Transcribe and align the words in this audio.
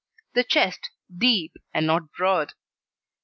The 0.33 0.43
Chest 0.43 0.89
deep 1.15 1.55
and 1.75 1.85
not 1.85 2.11
broad. 2.11 2.53